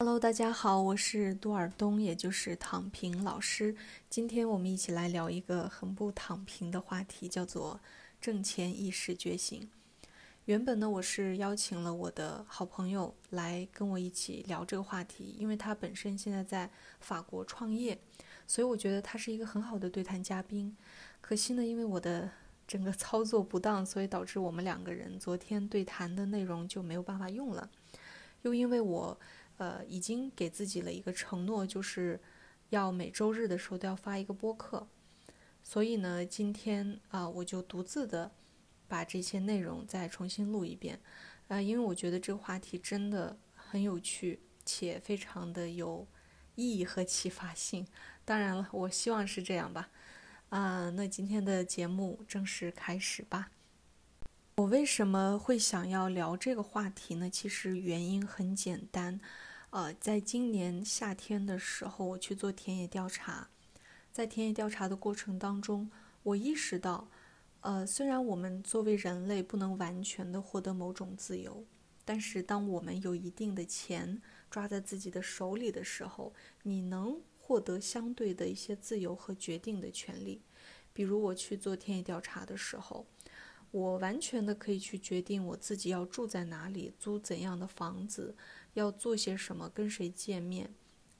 [0.00, 3.74] Hello，大家好，我是杜尔东，也就是躺平老师。
[4.08, 7.80] 今天我们一起来聊一个很不躺平的话题，叫做
[8.20, 9.68] 挣钱意识觉醒。
[10.44, 16.70] 原本呢，我是邀请了我的好朋友来跟我一起聊这个话题，因为他本身现在在
[17.00, 17.98] 法国创业，
[18.46, 20.76] 所以我觉得他是一个很好的对谈嘉宾。
[21.20, 22.30] 可惜呢，因为我的
[22.68, 27.68] 整个操作不当，所以导致我们两个人昨天对谈的内容就没有办法用了。
[28.42, 29.18] 又因为我。
[29.58, 32.18] 呃，已经给自己了一个承诺，就是
[32.70, 34.88] 要每周日的时候都要发一个播客。
[35.62, 38.30] 所以呢，今天啊，我就独自的
[38.88, 40.98] 把这些内容再重新录一遍。
[41.48, 46.06] 啊，因为我觉得这个话题真的很有趣，且非常的有
[46.54, 47.86] 意义和启发性。
[48.24, 49.90] 当然了，我希望是这样吧。
[50.50, 53.50] 啊，那今天的节目正式开始吧。
[54.56, 57.30] 我为什么会想要聊这个话题呢？
[57.30, 59.20] 其实原因很简单。
[59.70, 63.50] 呃，在今年夏天的时候，我去做田野调查，
[64.10, 65.90] 在田野调查的过程当中，
[66.22, 67.08] 我意识到，
[67.60, 71.66] 呃，虽然我们作为人类不能完全的获得某种自由，
[72.06, 76.32] 但是当我们有一定的钱抓在自己的手里的时候，
[76.62, 80.40] 你能获得相对的一些自由和决定的权利。
[80.94, 83.06] 比如我去做田野调查的时候，
[83.70, 88.34] 我完全的可以去决定我自己要住在哪里，租怎样的房子。
[88.74, 89.68] 要做些什么？
[89.68, 90.72] 跟谁见面？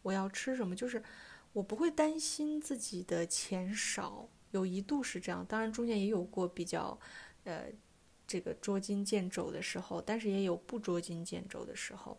[0.02, 0.76] 我要吃什么？
[0.76, 1.02] 就是
[1.52, 5.44] 我不会担心自己的钱少，有一度是这样。
[5.46, 6.98] 当然中间也有过比较，
[7.44, 7.72] 呃，
[8.26, 12.18] 这个捉襟见肘的时候，但是也有不捉襟见肘的时候。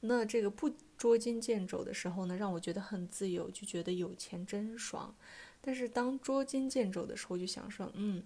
[0.00, 5.16] 那这个不捉襟见肘的时候呢，让我觉得很自由，就觉得有钱真爽。
[5.62, 8.22] 但是当捉襟见肘的时候，就想说，嗯，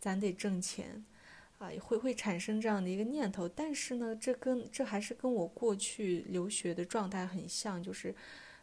[0.00, 1.04] 咱得挣钱。
[1.58, 8.14] 啊，会会产生这样的一个念头，但是呢，这跟这还是跟我过去留学的状态很像，就是，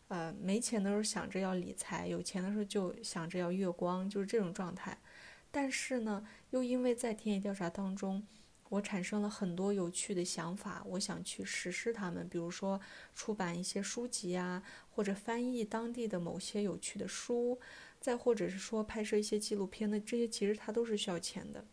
[0.07, 4.97] 呃，没钱的时候想着要理财，有钱的时候就想着要月光，就是这种状态。
[5.51, 8.25] 但是呢，又因为在田野调查当中，
[8.69, 12.79] 我产生了很多有趣的想法，我想去实施它们，比如说
[13.13, 17.59] 出版一些书籍啊，或者翻译当地的某些有趣的书，
[17.99, 21.65] 再或者是说拍摄一些纪录片的，这些其实它都是需要钱的。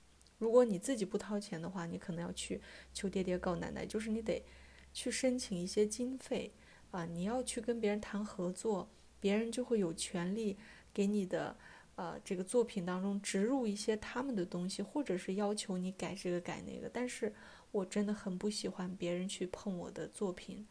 [0.43, 2.61] 如果你自己不掏钱的话，你可能要去
[2.93, 4.45] 求爹爹告奶奶，就是你得
[4.93, 6.53] 去申请一些经费
[6.91, 8.89] 啊，你要去跟别人谈合作，
[9.21, 10.59] 别人就会有权利
[10.93, 11.57] 给你的
[11.95, 16.91] 呃这个作品当中植入一些他们的东西，或者是要求你改这个改那个。
[16.93, 17.33] 但是
[17.71, 20.67] 我真的很不喜欢别人去碰我的作品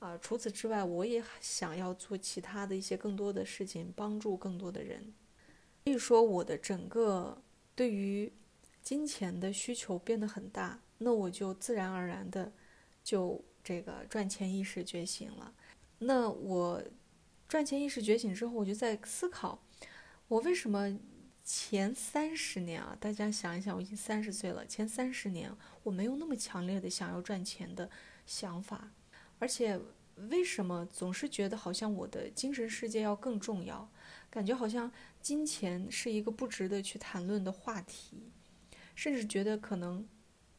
[0.00, 0.18] 啊。
[0.18, 5.14] 除此之外，我也想要做其他的一些更多的事情，帮助更多的人。
[5.84, 7.40] 所以说，我的整个
[7.76, 8.32] 对于。
[8.82, 12.52] 金钱的需求变得很大，那我就自然而然的
[13.04, 15.54] 就这个赚钱意识觉醒了。
[16.00, 16.82] 那我
[17.48, 19.62] 赚钱意识觉醒之后，我就在思考，
[20.26, 20.98] 我为什么
[21.44, 22.96] 前三十年啊？
[22.98, 25.54] 大家想一想，我已经三十岁了，前三十年
[25.84, 27.88] 我没有那么强烈的想要赚钱的
[28.26, 28.90] 想法，
[29.38, 29.78] 而且
[30.30, 33.88] 为什么总是觉得好像我的精神世界要更重要？
[34.30, 34.90] 感觉好像
[35.20, 38.30] 金钱是一个不值得去谈论的话题。
[39.02, 40.06] 甚至觉得可能，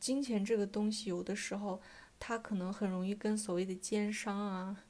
[0.02, 1.82] 金钱这个东西有的时候，
[2.20, 4.84] 它可能很容易跟所谓的奸商啊，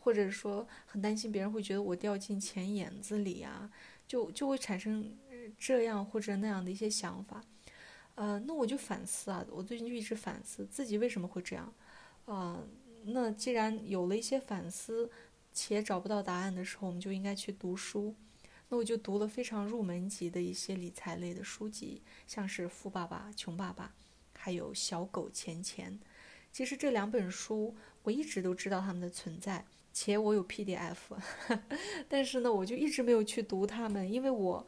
[0.00, 3.70] 或者说很担心别人会觉得我掉进钱眼子里啊，
[4.04, 5.16] 就就会产生
[5.56, 7.40] 这样或者那样的一些想法。
[8.16, 11.72] 呃，那我就反思啊，我最近就一直反思自己为什么会这样。
[12.24, 12.60] 啊，
[13.04, 15.08] 那既然有了一些反思，
[15.52, 18.16] 且找不到答案的时候，我们就应该去读书。
[18.70, 23.86] 那我就读了非常入门级的一些理财类的书籍，像是《富爸爸穷爸爸》，
[24.38, 25.98] 还有《小狗钱钱》。
[26.52, 30.96] 其实这两本书我一直都知道它们的存在，且我有 PDF，
[32.08, 34.66] 但是呢，我就一直没有去读它们，因为我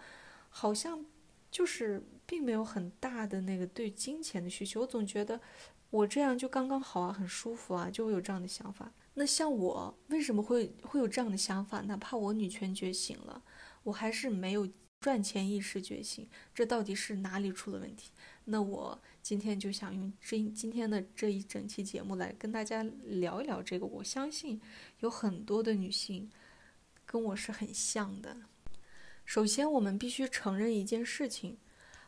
[0.48, 1.04] 好像
[1.50, 4.80] 就是并没有很大的那个对金钱的需求。
[4.82, 5.40] 我总觉得
[5.90, 8.92] 我这样就刚刚好啊，很舒服啊，就会有这样的想法。
[9.14, 11.80] 那像我为什么会会有这样的想法？
[11.82, 13.42] 哪怕我女权觉醒了。
[13.82, 14.68] 我还是没有
[15.00, 18.10] 赚钱意识觉醒，这到底是哪里出了问题？
[18.44, 23.86] 那我今天就想用这今天的这一整期节目来跟大家聊一聊这个。
[23.86, 24.60] 我相信
[24.98, 26.30] 有很多的女性
[27.06, 28.36] 跟我是很像的。
[29.24, 31.56] 首先，我们必须承认一件事情，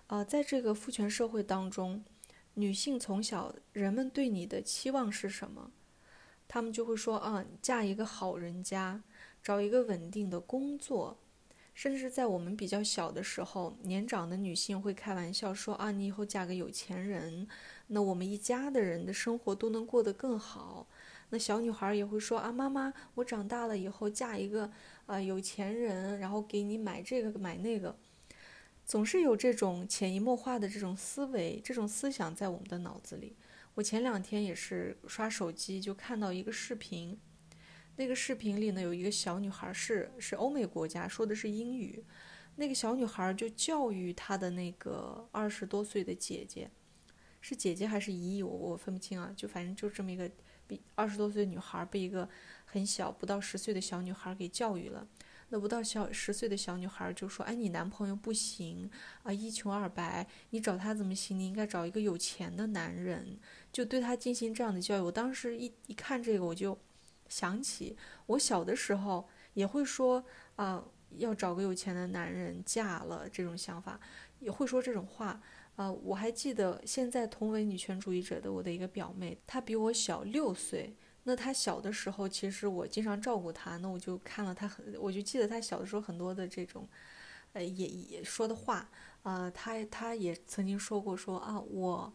[0.08, 2.04] 啊，在这个父权社会当中，
[2.54, 5.70] 女性从小人们对你的期望是什么？
[6.46, 9.02] 他们就会说啊，嫁一个好人家，
[9.42, 11.16] 找一个稳定的工作。
[11.74, 17.48] 甚至在我们比较小的时候，年长的女性会开玩笑说：“啊，你以后嫁个有钱人，
[17.88, 20.86] 那我们一家的人的生活都能过得更好。”
[21.30, 24.70] 那小女孩也会说啊，妈妈，我长大了以后嫁一个
[25.06, 27.96] 啊有钱人，然后给你买这个买那个，
[28.84, 33.34] 总是有这种潜移默化的这种思维、这种思想在我们的脑子里。
[33.74, 37.18] 我前两天也是刷手机，就看到一个视频，
[37.96, 42.04] 那个视频里呢有一个小女孩，是是欧美国家，说的是英语。
[42.56, 46.70] 那个小女孩就教育她的那个二十多岁的姐姐，
[47.40, 49.32] 是姐姐还是姨，我我分不清啊。
[49.36, 50.30] 就反正就这么一个
[50.66, 52.28] 比二十多岁女孩被一个
[52.64, 55.06] 很小不到十岁的小女孩给教育了。
[55.48, 58.90] 那不到小十岁的小女孩就说：“哎，你男朋友不行
[59.22, 61.38] 啊，一穷二白，你找他怎么行？
[61.38, 63.38] 你应该找一个有钱的男人。”
[63.70, 65.00] 就对他进行这样的教育。
[65.00, 66.78] 我当时一一看这个，我就
[67.32, 67.96] 想起
[68.26, 70.24] 我小的时候也会说
[70.56, 70.84] 啊。
[71.18, 74.00] 要找个有钱的男人嫁了，这种想法
[74.38, 75.38] 也会说这种话。
[75.76, 80.96] 呃，我还记得现在同为女权主义者的我的一个表妹，她比我小六岁。
[81.24, 86.88] 那她小的时候，其实我经常照顾她，那我就看了她很，我就记得她小的时候很多的这种，
[87.52, 88.88] 呃，也也说的话。
[89.24, 92.10] 呃，她她也曾经说过说啊，我。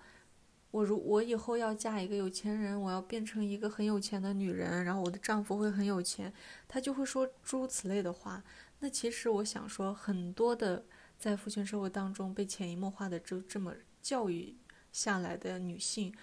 [0.72, 6.32] 我如我以后要嫁一个有钱人，我要变成一个很有钱的女人，然后我的丈夫会很有钱，
[6.68, 8.44] 他就会说诸如此类的话。
[8.80, 10.86] 那其实我想说，很多的
[11.18, 14.56] 在父权社会当中被潜移默化的就这么教育
[14.92, 16.14] 下来的女性，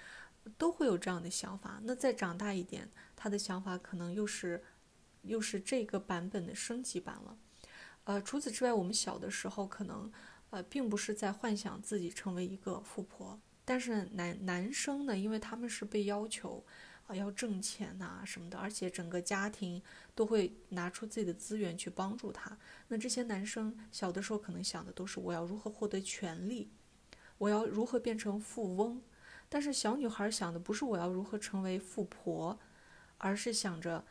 [0.57, 1.81] 都会有这样的想法。
[1.83, 4.63] 那再长大一点，她的想法可能又是
[5.23, 7.37] 又是这个版本的升级版了。
[8.05, 10.13] 呃，除此之外，我们小的时候可能
[10.51, 13.41] 呃并不是在幻想自己成为一个富婆。
[13.65, 16.63] 但是男男生呢，因为他们是被要求，
[17.07, 19.83] 啊要挣钱呐什么的，而且整个家庭
[20.15, 22.59] 都会拿出自己的资源去帮助他。
[22.89, 26.71] 那这些男生小的时候可能想的都是我要如何获得权利，
[27.39, 29.01] 我要如何变成富翁。
[29.49, 32.59] 但是小女孩想的不是我要如何成为富婆，
[33.17, 34.05] 而是想着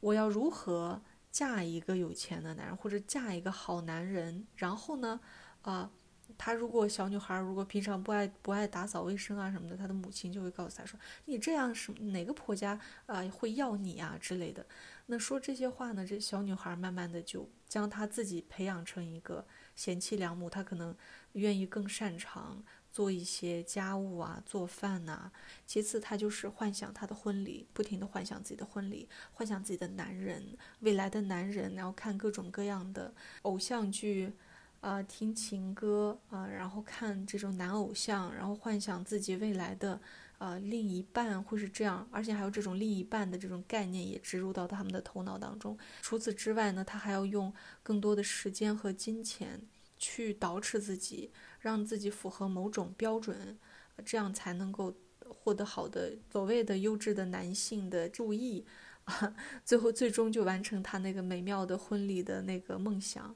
[0.00, 1.00] 我要如何
[1.30, 4.46] 嫁一个有钱的男人，或者嫁一个好男人。
[4.56, 5.20] 然后呢，
[5.62, 5.92] 啊。
[6.38, 14.64] 她如果小女孩如果平常不爱不爱打扫卫生啊什么的，她的母亲就会告诉她说：“你这样什哪个婆家啊会要你啊之类的。”
[15.06, 19.44] 那说这些话呢，这小女孩慢慢的就将她自己培养成一个
[19.74, 20.96] 贤妻良母，她可能
[21.32, 22.62] 愿意更擅长
[22.92, 25.32] 做一些家务啊，做饭呐。
[25.66, 33.12] 其次，她就是幻想她的婚礼，不停的幻想自己的婚礼，幻想自己的男人，未来的男人，然后看各种各样的
[33.42, 34.32] 偶像剧。
[34.80, 40.00] 啊，听情歌啊，然后看这种男偶像，然后幻想自己未来的
[40.38, 45.76] 啊另一半会是这样，而且还有这种另一半的这种概念也植入到他们的头脑当中。
[46.00, 47.52] 除此之外呢，他还要用
[47.82, 49.60] 更多的时间和金钱
[49.98, 53.58] 去捯饬自己，让自己符合某种标准，
[54.04, 58.64] 这样才能够获得好的所谓的优质的男性的注意，
[59.04, 59.34] 啊，
[59.66, 63.34] 最后最终就完成他那个美妙的婚礼的那个梦想，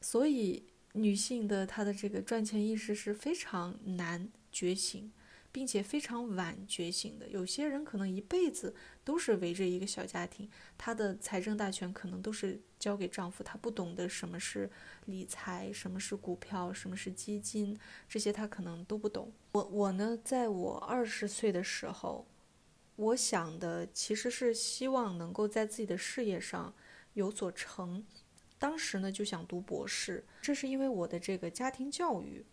[0.00, 0.64] 所以。
[0.92, 5.12] 女性的她的这个赚钱意识是非常难觉醒，
[5.52, 7.28] 并且非常晚觉醒的。
[7.28, 14.68] 有些人可能一辈子都是围着一个小家庭，她的财政大权可能都是交给丈夫，她不懂得什么是
[15.06, 17.78] 理财，什么是股票，什么是基金，
[18.08, 19.32] 这些她可能都不懂。
[19.52, 22.26] 我我呢，在我二十岁的时候，
[22.96, 26.74] 我想的其实是希望能够在自己的事业上
[27.14, 28.04] 有所成。
[28.60, 32.44] 当时呢就想读博士，这是因为我的这个家庭教育，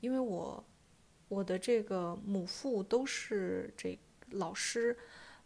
[0.00, 0.64] 因为我
[1.28, 3.98] 我的这个母父都是这
[4.30, 4.96] 老师，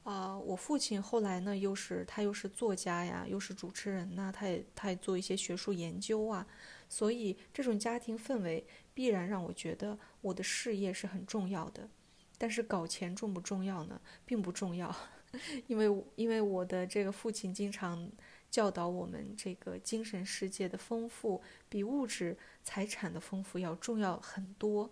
[0.04, 6.46] 啊，我父亲后来呢又是他又是作家呀，又是主持人呐，他也他也做一些学术研究啊，
[6.88, 11.90] 所以这种家庭氛围必然让我觉得我的事业是很重要的，
[12.38, 14.00] 但是搞钱重不重要呢？
[14.24, 14.94] 并不重要，
[15.66, 18.08] 因为因为我的这个父亲经常。
[18.50, 24.90] 教导我们，这个精神世界的丰富比物质财产的丰富要重要很多。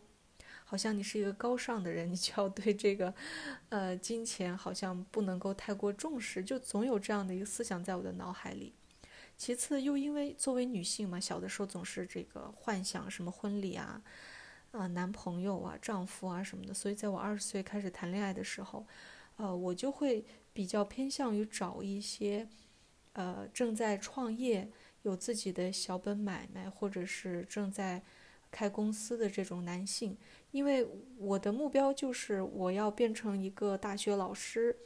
[0.66, 3.14] 好像你是一个高尚的人，你就要对这个，
[3.68, 8.73] 呃，金钱好像不能够太过重视，就总有这样的一个思想在我的脑海里。
[9.37, 14.02] 其次，又因为作为女性嘛，小的时候总是这个幻想什么婚礼啊，
[14.73, 18.87] 啊，男朋友啊，丈夫啊什么的，所以在我二十岁开始谈恋爱的时候，
[19.37, 22.49] 呃，我就会比较偏向于找一些。
[23.14, 24.68] 呃，正在创业、
[25.02, 28.02] 有自己的小本买卖，或者是正在
[28.50, 30.16] 开公司的这种男性，
[30.50, 30.85] 因为
[31.18, 34.76] 我的目标就是我要变成一个大学老师，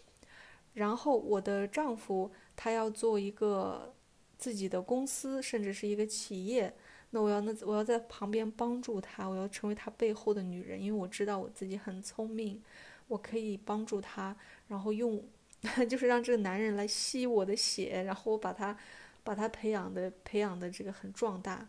[0.74, 3.94] 然后我的丈夫他要做一个
[4.36, 6.74] 自己的公司，甚至是一个企业，
[7.10, 12.62] 那我要那我要在旁边帮助他，我要成为他背后的女人，因为我知道我自己很聪明，
[13.06, 15.24] 我可以帮助他，然后用。
[15.88, 18.76] 就是让这个男人来吸我的血，然后我把他
[19.24, 21.68] 把他培养的培养的这个很壮大，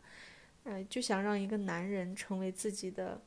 [0.64, 3.22] 呃，就想让一个男人成为自己的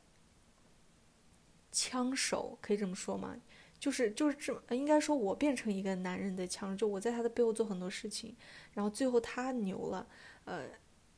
[1.71, 3.35] 枪手，可以这么说吗？
[3.77, 8.33] 就是就是这么，应该说我变成一个男人的枪手，就我在他的背后做很多事情，
[8.73, 10.07] 然后最后他牛了，
[10.45, 10.63] 呃，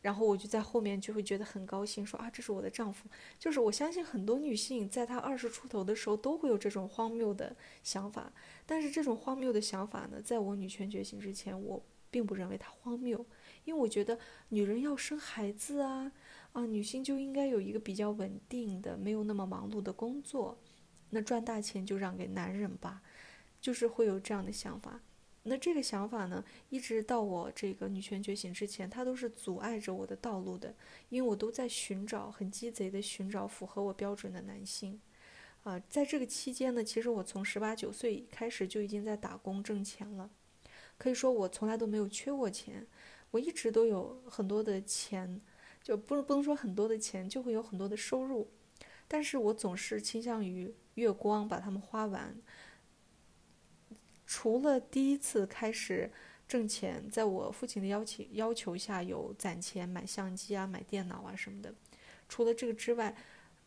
[0.05, 3.09] 然后我就在后面就会觉得很高兴，说啊，这是我的丈夫。
[3.39, 8.31] 就是我相信很多女性在她二十出头的时候都会有这种荒谬的想法，
[8.67, 13.25] 但是这种荒谬的想法呢，在我女权觉醒之前，我并不认为它荒谬，
[13.63, 14.19] 因为我觉得
[14.49, 16.11] 女人要生孩子啊，
[16.53, 20.59] 啊，女性就应该有一个比较稳定的、没有那么忙碌的工作。
[21.09, 23.01] 那赚大钱就让给男人吧，
[23.59, 25.01] 就是会有这样的想法。
[25.47, 30.73] 那这个想法呢，一直到我这个女权觉醒之前，它都是阻碍着我的道路的，
[31.09, 34.99] 因为我都在寻找很鸡贼的寻找符合我标准的男性。
[35.63, 40.31] 啊，在这个期间呢，其实我从十八九岁开始就已经在打工挣钱了，
[40.97, 42.87] 可以说我从来都没有缺过钱，
[43.29, 45.39] 我一直都有很多的钱，
[45.83, 48.49] 就不不能说很多的钱，就会有很多的收入，
[49.07, 50.73] 但是我总是倾向于。
[50.95, 52.33] 月光把它们花完。
[54.25, 56.11] 除了第一次开始
[56.47, 61.73] 挣钱，在我父亲的要求要求下，有攒钱买相机啊、买电脑啊什么的。
[62.27, 63.15] 除了这个之外，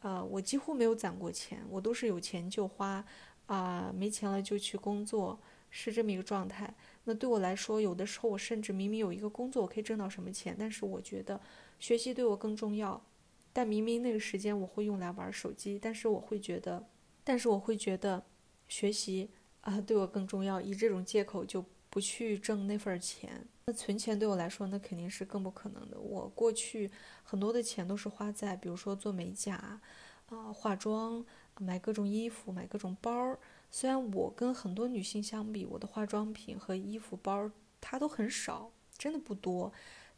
[0.00, 3.04] 呃，我几乎没有攒过钱，我都是有钱就花，
[3.46, 5.38] 啊，没钱了就去工作，
[5.70, 6.72] 是这么一个状态。
[7.04, 11.40] 那对我来说，有的时候我甚至明明有一个工作，我可以挣到什么钱，但是我觉得
[11.78, 13.04] 学习对我更重要。
[13.52, 16.86] 但明明那个时间我会用来玩手机，但是我会觉得。
[17.24, 18.24] 但是我会觉得，
[18.68, 23.46] 学习啊对我更重要，以这种借口就不去挣那份钱。
[23.66, 25.98] 那存钱对我来说，那肯定是更不可能的。
[26.00, 26.90] 我过去
[27.22, 29.80] 很多的钱都是花在，比如说做美甲，
[30.30, 31.24] 啊化妆，
[31.58, 33.38] 买各种衣服，买各种包儿。
[33.70, 37.50] 虽然我跟很多女性相比，我的化妆品和衣服包
[37.80, 39.70] 它都很少，真的不多。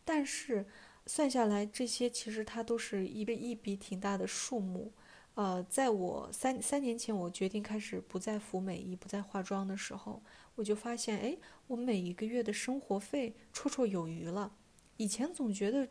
[0.05, 0.67] 但是
[1.07, 4.93] 算下来，这些其实它都是一个一笔挺大的数目。
[5.35, 10.23] 呃，在我三三年前，我决定开始不再服美役、不再化妆的时候，
[10.57, 14.53] 我就发现，哎，我每一个月的生活费绰绰有余了。
[14.97, 15.89] 以前总觉得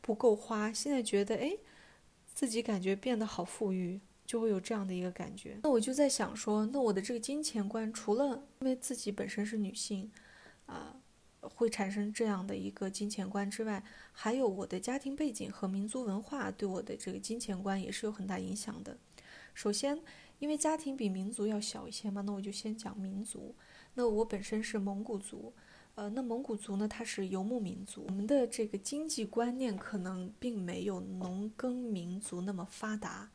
[0.00, 1.56] 不够花，现在觉得，哎，
[2.32, 5.58] 自己感觉变得好富裕，就会有这样的一个感觉。
[5.62, 10.12] 那我就在想说，那我的这个金钱观，除了因为自己本身是女性，
[10.66, 10.96] 啊。
[11.54, 18.96] 会产生这样的一个金钱观之外，还有我的家庭背景和民族文化对我的这个金钱观也是有很大影响的。
[19.54, 20.00] 首先，
[20.38, 23.54] 因为家庭比民族要小一些嘛，那我就先讲民族。
[23.94, 25.54] 那我本身是蒙古族，
[25.94, 33.30] 呃，那蒙古族呢，它是游牧民族，我们的这个经济观念可能并没有农耕民族那么发达，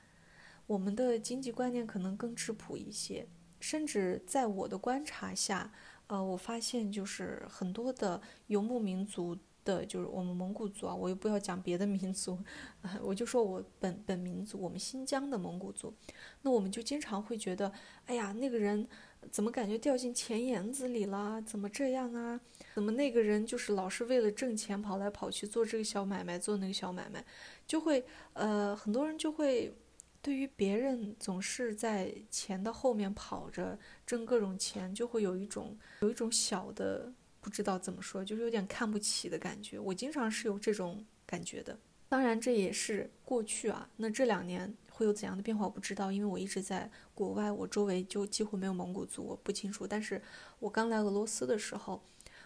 [0.68, 3.28] 我们的经济观念可能更质朴一些，
[3.60, 5.74] 甚至在我的观察下。
[6.12, 12.38] 呃，我发现就是很多的游牧民族的，就是我们蒙古族啊，我又不要讲别的民族，
[12.82, 15.94] 啊， 我就说我本本民族，我们新疆的蒙古族，
[16.42, 17.72] 那我们就经常会觉得，
[18.08, 18.86] 哎呀，那个人
[19.32, 21.42] 怎么感觉掉进钱眼子里了？
[21.44, 22.42] 怎么这样啊？
[22.76, 27.24] 怎么那个人就是老是为了挣钱跑来跑去做这个小买卖，做那个小买卖，
[27.66, 28.04] 就会
[28.34, 29.74] 呃，很多人就会。
[30.22, 39.80] 对于别人总是在钱的后面跑着挣各种钱，就会有一种有一种小的不知道怎么说，就是有点看不起的感觉。
[39.80, 41.78] 我经常是有这种感觉的。
[42.08, 49.88] 当然这也是过去啊，那这两年会有怎样的变化我不知道，因为我一直在国外，我周围就几乎没有蒙古族，我不清楚。
[49.88, 50.22] 但是
[50.60, 52.04] 我刚来俄罗斯的时候，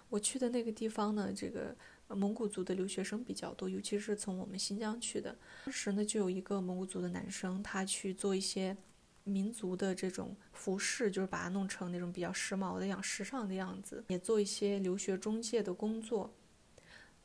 [0.09, 1.75] 我去的那个地方呢，这个。
[2.09, 5.35] 蒙古族的留学生比较多，尤其是从我们新疆去的。
[5.65, 8.77] 当时呢，就有一个蒙古族的男生，他去做一些
[9.23, 16.31] 民族的这种服饰，就是把它弄成那种比较时髦的样、时尚的样子，也做一些留学中介的工作。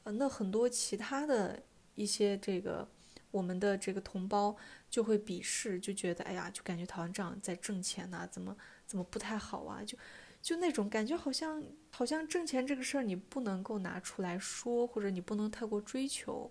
[0.04, 1.62] 呃，那很多其他的
[1.94, 2.88] 一些这个
[3.30, 4.56] 我们的这个同胞
[4.88, 8.56] 就会鄙视，就觉得哎呀，就感觉台湾这样在挣钱呐，怎么
[8.87, 9.84] 怎么不太好啊？
[9.84, 9.99] 就。
[10.42, 16.50] 就那种感觉，好像好像挣钱这个事儿，你不能够拿出来说，或者你不能太过追求，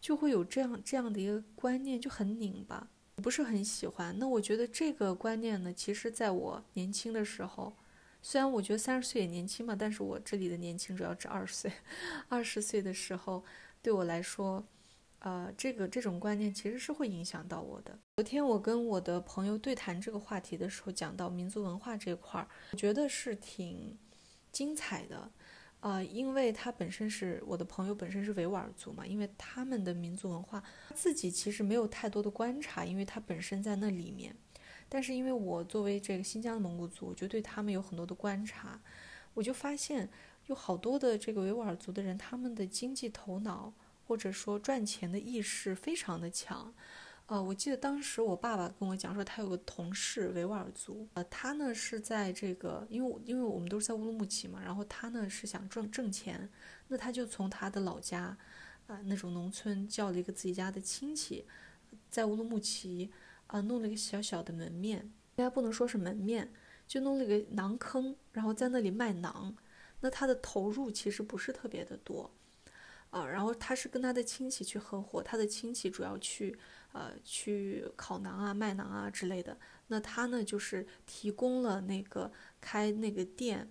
[0.00, 4.18] 就会有这样这样的一个观念，就很拧巴，不是很喜欢。
[4.18, 7.74] 那我觉得这个观念呢，其实在我年轻的时候，
[8.20, 11.72] 虽然我觉得三十岁也年轻嘛，但是我这里的年轻主要指二十岁，
[12.28, 13.44] 二十岁的时候，
[13.80, 14.64] 对我来说。
[15.20, 17.98] 呃，这个这种观念其实是会影响到我的。
[18.16, 23.98] 昨天我跟我的朋友对谈这个话题的时候，讲到民族文化这块儿，我觉得是挺
[24.50, 25.30] 精彩的，
[25.80, 30.62] 啊，因为他本身是我的朋友，本身是维吾尔族嘛，因为他们的民族文化
[30.94, 34.34] 自己其实没有太多的观察，因为他本身在那里面，
[34.88, 38.80] 但是因为我作为这个新疆的蒙古族，我就对他们有很多的观察，
[39.34, 40.08] 我就发现
[40.46, 43.74] 有好多的这个维吾尔族的人，他们的经济头脑
[44.10, 46.74] 或者说赚钱的意识非常的强。
[47.26, 56.50] 呃，我记得当时我爸爸跟我讲说，他有个同事维吾尔族，呃，他呢是在这个，因为因为我们都是在乌鲁木齐嘛，然后他呢是想挣挣钱，
[56.88, 58.36] 那他就从他的老家，
[58.88, 61.46] 啊，那种农村叫了一个自己家的亲戚，
[62.08, 63.12] 在乌鲁木齐，
[63.46, 65.02] 啊，弄了一个小小的门面，
[65.36, 66.52] 应该不能说是门面，
[66.88, 69.54] 就弄了个馕坑，然后在那里卖馕，
[70.00, 72.28] 那他的投入其实不是特别的多，
[73.10, 76.58] 啊，然后他是跟他的亲戚去合伙，他的亲戚主要去。
[76.92, 83.70] 呃，去烤馕啊、卖馕啊之类的，那他呢就是提供了那个开那个店，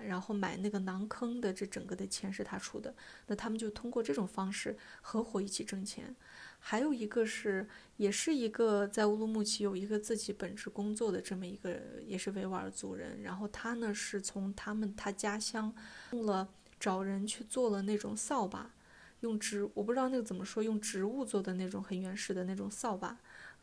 [0.00, 2.94] 然后买那个馕坑的这整个的钱是他出的。
[3.26, 6.16] 那他们就通过这种方式合伙一起挣钱。
[6.58, 13.20] 还有一个是，也是一个在乌鲁木齐有一个自己本职工作的这么一个，也是维吾尔族人。
[13.20, 15.70] 然后他呢是从他们他家乡
[16.12, 16.48] 用了
[16.84, 18.74] 找人去做了那种扫把。
[19.20, 23.18] 用植我不知道那个怎么说，用植物做的那种很原始的那种扫把，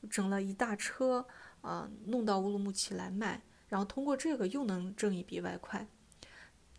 [0.09, 1.27] 整了一大车，
[1.61, 5.85] 啊，弄到乌鲁木齐来卖，然后通过这个又能挣一笔外快。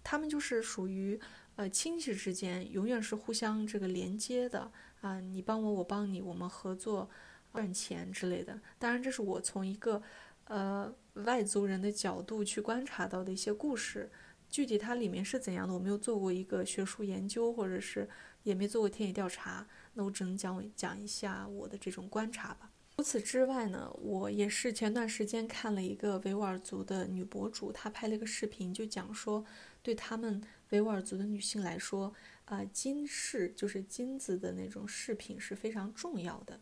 [0.02, 1.20] 他们就是属于
[1.54, 7.08] 呃亲戚之间永远是互相这个连接的啊，你帮我，我帮你，我们合作
[7.52, 8.60] 赚钱之类的。
[8.80, 10.02] 当然，这是我从一个
[10.46, 14.10] 呃外族人的角度去观察到的一些故事。
[14.52, 18.06] 具体它里面是怎样的，我没有做过一个学术研究，或者是
[18.42, 22.70] 也没做过田野调查，那我只能讲讲一下我的这种观察吧。
[22.94, 29.42] 除此之外呢，我也是前段时间看了一个维吾尔族的女博主，她拍了一个视频，就讲说
[29.82, 32.12] 对他们维吾尔族的女性来说，
[32.44, 36.60] 啊，金饰就是金子的那种饰品是非常重要的。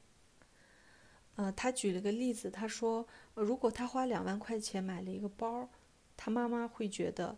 [1.34, 3.04] 呃，她举了个例子，她说，
[3.34, 5.68] 如果她花两万块钱买了一个包，
[6.16, 7.36] 她妈妈会觉得。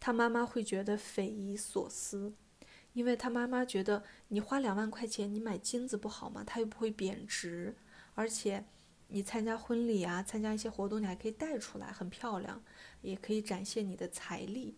[0.00, 2.32] 他妈妈会觉得匪夷所思，
[2.94, 6.42] 因为他妈妈觉得你花两万块钱你买金子不好吗？
[6.44, 7.76] 它又不会贬值，
[8.14, 8.64] 而且
[9.08, 12.62] 你参加婚礼啊，参加一些活动，你还可以带出来，很漂亮，
[13.02, 14.76] 也可以展现你的财力。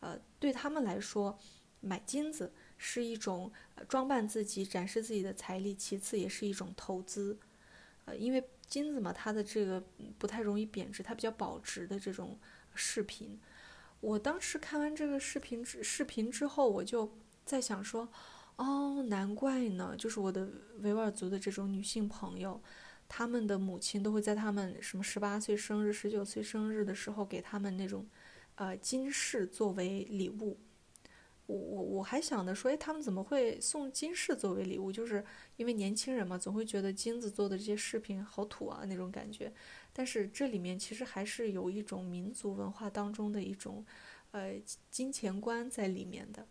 [0.00, 1.38] 呃，对他们来说，
[1.80, 3.52] 买金子是一种
[3.88, 7.38] 装扮自己、展示自己的财力，其次也是一种投资。
[8.06, 9.82] 呃，因为金子嘛，它的这个
[10.18, 12.38] 不太容易贬值，它比较保值的这种
[12.74, 13.38] 饰品。
[14.00, 17.10] 我当时看完这个视频之视频之后，我就
[17.44, 18.08] 在想说，
[18.56, 20.48] 哦，难怪呢，就是我的
[20.80, 22.60] 维吾尔族的这种女性朋友，
[23.08, 28.06] 她们的母亲都会在她们什么十八岁生日、十九岁生日的时候给她们那种，
[28.54, 30.58] 呃，金饰作为礼物。
[31.48, 34.92] 我我我还想着说，哎，他们怎么会送金饰作为礼物？
[34.92, 35.24] 就是
[35.56, 39.50] 因为年轻人嘛，总会觉得金子做的这些饰品好土啊那种感觉。
[39.94, 43.82] 但是这里面其实还是有一种民族文化当中的一种，
[44.32, 46.46] 呃，金钱观在里面的，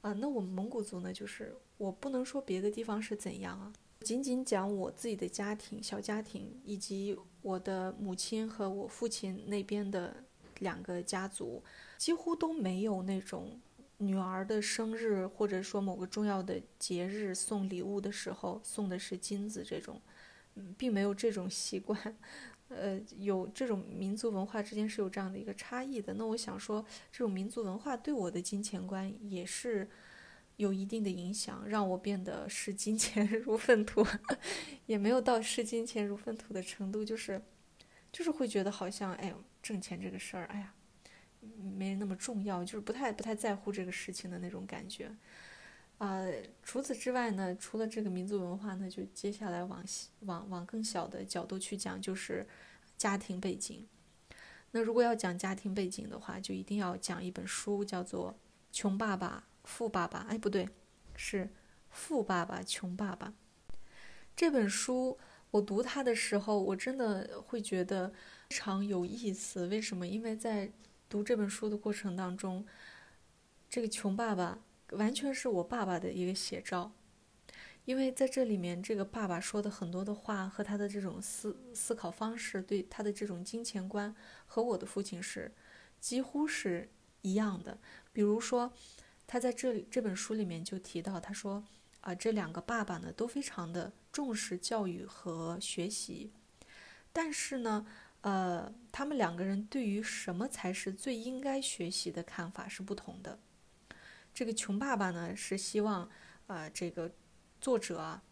[0.00, 10.24] 啊，那我们蒙古族呢，就是我不能说别的地方是怎样啊，仅仅讲我自己的家庭小家庭，以及我的母亲和我父亲那边的
[10.58, 11.62] 两个家族，
[11.96, 13.60] 几乎都没有那种
[14.00, 20.00] 女儿的生日或者说某个重要的节日送礼物的时候送的是金子这种，
[20.76, 22.18] 并没有这种习惯。
[22.68, 26.14] 呃，有这种民族文化之间是有这样的一个差异的。
[26.14, 29.90] 那我想说，这种民族文化对我的金钱观也是
[30.56, 34.06] 有一定的影响，让我变得视金钱 如粪土，
[34.86, 37.42] 也没有到视金钱如粪土的程度，就是
[38.12, 40.72] 就是会觉得好像，哎呦，挣钱这个事儿，哎呀，
[41.40, 45.10] 没那么重要，就是不太不太在乎这个事情的那种感觉。
[45.98, 46.24] 啊，
[46.62, 49.84] 除此之外呢，除了这个民族文化呢，就接下来往
[50.20, 52.46] 往往更小的角度去讲，就是
[52.96, 53.86] 家庭背景。
[54.70, 58.32] 那如果要讲家庭背景的话，就一定要讲一本书，叫做
[58.72, 60.20] 《穷爸爸富爸爸》。
[60.26, 60.68] 哎，不对，
[61.16, 61.44] 是
[61.90, 63.28] 《富爸爸穷爸爸》。
[64.34, 65.18] 这本书
[65.50, 68.08] 我读它的时候，我真的会觉得
[68.48, 69.66] 非常有意思。
[69.66, 70.06] 为什么？
[70.06, 70.70] 因为在
[71.10, 72.64] 读这本书的过程当中，
[73.68, 74.60] 这个穷爸爸。
[74.94, 76.90] 完全是我爸爸的一个写照，
[77.84, 84.12] 因为在这里面，这个爸爸说的很多的话和他的这种思思考方式，对他的这种金钱观
[84.46, 85.54] 和我的父亲是
[86.00, 86.90] 几乎是
[87.22, 87.78] 一样的。
[88.12, 88.72] 比如说，
[89.28, 91.62] 他在这里这本书里面就提到，他说
[92.00, 96.32] 啊，这两个爸爸呢都非常的重视教育和学习，
[97.12, 97.86] 但是呢，
[98.22, 103.38] 呃，他们两个人对于什么才是最应该学习的看法是不同的。
[104.32, 106.08] 这个穷爸爸呢是希望，
[106.46, 107.10] 呃，这个
[107.60, 108.22] 作者啊，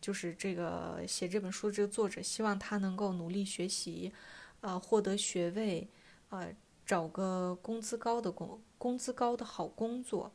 [0.00, 4.12] 就是这个写这本书这个作者希望他能够努力学习，
[4.60, 5.88] 呃，获得学位，
[6.30, 6.54] 呃，
[6.86, 10.32] 找个工资高的工工资高的好工作，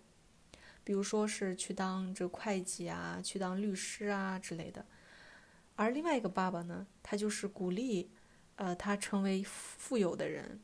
[0.84, 4.86] 比如说是去当这会计啊，去当律师啊之类的。
[5.76, 8.12] 而另外一个爸爸呢，他就是鼓励，
[8.60, 10.60] 呃，他成为富有的人，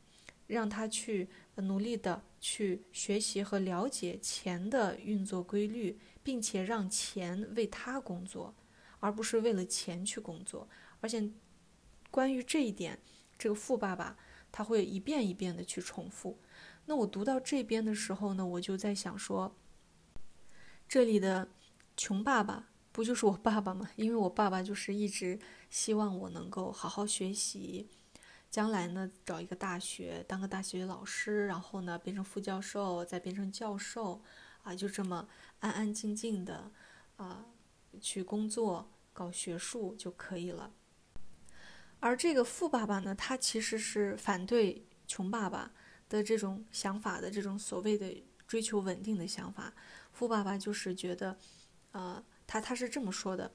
[0.47, 8.53] 让他去努力的去学习和了解钱的运作规律，并且让钱为他工作。
[9.01, 10.67] 而不是为了钱去工作，
[10.99, 11.29] 而且
[12.09, 12.97] 关于这一点，
[13.37, 14.17] 这个富爸爸
[14.51, 16.39] 他会一遍一遍的去重复。
[16.85, 19.55] 那我读到这边的时候呢，我就在想说，
[20.87, 21.49] 这里的
[21.95, 23.89] 穷爸爸不就是我爸爸吗？
[23.97, 25.37] 因为我爸爸就是一直
[25.69, 27.89] 希望我能够好好学习，
[28.49, 34.21] 将来呢找一个大学当个大学老师，然后呢变成副教授，再变成教授，
[34.63, 35.27] 啊，就这么
[35.59, 36.71] 安安静静的
[37.17, 37.45] 啊
[37.99, 38.89] 去工作。
[39.11, 40.73] 搞学术就可以了，
[42.01, 45.71] 而这个富爸爸呢，他其实是反对穷爸爸
[46.09, 49.73] 的这种想法的，这种所谓的追求稳定的想法。
[50.11, 51.37] 富爸爸就是觉得，
[51.93, 53.51] 呃，他他是这么说的：，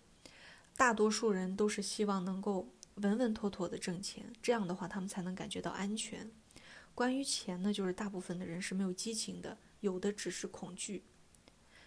[0.76, 6.30] 大多数人都是希望能够稳稳妥妥的挣钱，这样的话他们才能感觉到安全。
[6.94, 11.04] 关于钱呢，就是大部分的人是没有激情的，有的只是恐惧。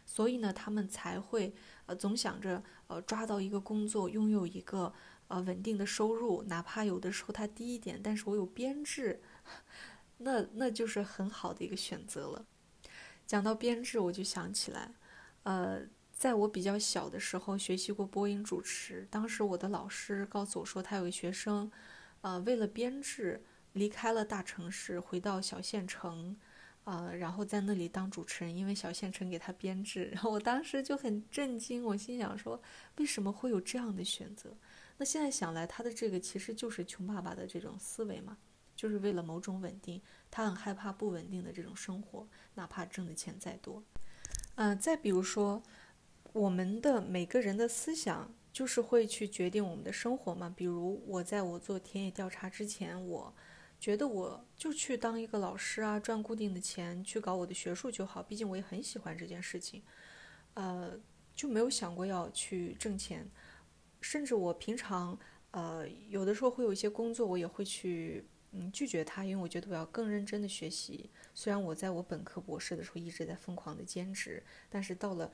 [0.06, 1.54] 所以呢，他们才会
[1.86, 4.94] 呃总想着呃抓到一个工作，拥有一个
[5.28, 9.22] 呃稳定的收入，哪怕有的时候它低一点，但是我有编制，
[10.20, 12.46] 那那就是很好的一个选择了。
[13.26, 14.94] 讲到编制，我就想起来，
[15.44, 15.82] 呃，
[16.14, 21.70] 在我比较小的时候学习过播音主持，当时我的老师告诉我说，他有个学生，
[22.22, 26.38] 呃，为了编制离开了大城市，回到小县城。
[26.86, 32.62] 呃，然后在那里当主持人，因为小县城给他编制，然 后我当时就很震惊，我心想说，
[32.98, 34.54] 为什么会有这样的选择？
[34.98, 38.38] 那现在想来，他的这个其实就是穷爸爸的这种思维嘛，
[38.76, 43.82] 就是为了某种稳定，他很害怕不稳定的这种生活，哪怕挣的钱再多。
[44.56, 45.64] 嗯，再比如说，
[46.34, 53.34] 我们的每个人的思想就是会去决定我们的生活嘛，比如我在我做田野调查之前，我。
[53.80, 58.24] 觉得我就去当一个老师啊，赚固定的钱，去搞我的学术就好。
[58.24, 59.84] 毕竟我也很喜欢这件事情，
[60.54, 60.98] 呃，
[61.36, 63.30] 就没有想过要去挣钱。
[64.00, 65.20] 甚至我平常，
[65.52, 71.10] 呃，有的时候会有一些工作，我也会去，嗯，拒绝他，因为我觉得我要更认真的学习。
[71.34, 75.30] 虽然我在我本科、博士的时候一直在疯狂的兼职，但是到了，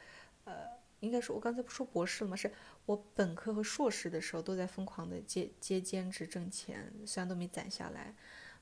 [0.45, 0.55] 呃，
[0.99, 2.35] 应该说，我刚才不说博士了吗？
[2.35, 2.51] 是
[2.85, 8.15] 我本科和硕士的时候都在疯狂的接接兼职挣钱，虽然都没攒下来。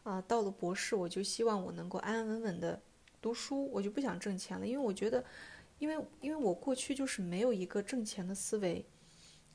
[0.03, 2.81] 啊，到了博士，我就希望我能够安安稳稳的
[3.21, 5.25] 读书，我就不想挣钱了，因为我觉得，
[5.79, 8.85] 因为因为我过去就是没有一个挣钱的思维，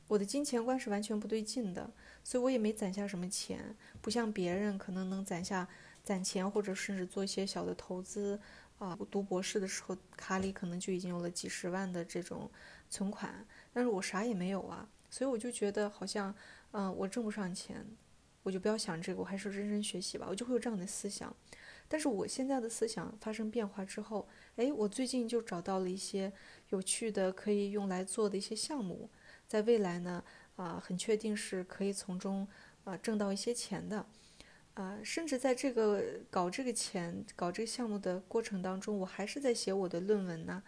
[0.07, 1.91] 我的金钱观是完全不对劲的，
[2.23, 5.67] 所以我也没攒下什么钱，不像别人可能能攒下
[6.03, 8.39] 攒钱，或者甚至做一些小的投资。
[8.83, 12.51] 啊，我读博士的时候，卡里可能就已经有了几十万的这种
[12.89, 16.35] 存款，但是我啥也没有啊，所以我就觉得好像，
[16.71, 17.85] 嗯，我挣不上钱。
[18.43, 20.27] 我就不要想这个，我还是认真学习吧。
[20.29, 21.33] 我就会有这样的思想，
[21.87, 26.29] 但是我现在的思想发生变化之后，哎，我最近就找到了一些
[26.67, 29.09] 有趣的可以用来做的一些项目，
[29.47, 30.21] 在未来呢，
[30.57, 32.45] 啊，很确定是可以从中
[32.83, 34.05] 啊挣到一些钱的，
[34.73, 40.63] 啊，甚至在这个搞这个钱、搞这个项目的过程当中，我还是在写我的论文呢。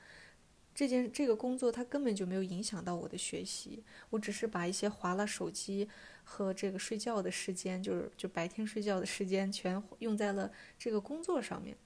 [0.75, 5.89] 这件这个工作它根本就没有影响到我的学习，我只是把一些划拉手机
[6.23, 11.77] 和这个睡觉的时间，就是就白天睡觉的时间，全用在了这个工作上面。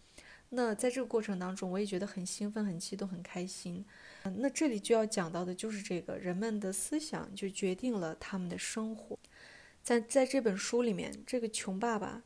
[0.50, 3.86] 那在这个过程当中，我也觉得很兴奋、很激动、很开心。
[4.24, 9.18] 那这里就要讲到的就是这个人们的思想就决定了他们的生活。
[9.90, 12.22] 在在这本书里面，这个穷爸爸。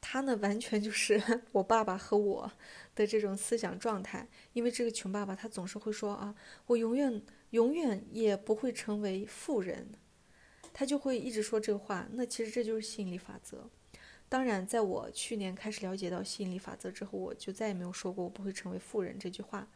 [0.00, 1.22] 他呢，完全就是
[1.52, 2.50] 我爸爸和我
[2.94, 4.26] 的这种思想状态。
[4.54, 9.90] 因为这个穷爸爸，他总是会说啊，我永远永远也不会成为富人，
[10.72, 12.08] 他就会一直说这个话。
[12.12, 13.68] 那其实这就是吸引力法则。
[14.30, 19.68] 当然，在我去年开始了解到吸引力法则之后，我就再也没有说过我不会成为富人这句话。